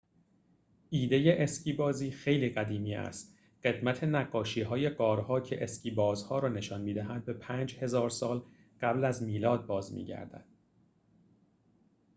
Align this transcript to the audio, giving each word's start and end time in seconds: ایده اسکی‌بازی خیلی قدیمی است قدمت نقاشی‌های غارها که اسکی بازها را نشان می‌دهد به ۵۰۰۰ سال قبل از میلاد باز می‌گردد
ایده 0.89 1.35
اسکی‌بازی 1.39 2.11
خیلی 2.11 2.49
قدیمی 2.49 2.95
است 2.95 3.37
قدمت 3.63 4.03
نقاشی‌های 4.03 4.89
غارها 4.89 5.39
که 5.39 5.63
اسکی 5.63 5.91
بازها 5.91 6.39
را 6.39 6.49
نشان 6.49 6.81
می‌دهد 6.81 7.25
به 7.25 7.33
۵۰۰۰ 7.33 8.09
سال 8.09 8.43
قبل 8.81 9.05
از 9.05 9.23
میلاد 9.23 9.65
باز 9.65 9.93
می‌گردد 9.93 10.45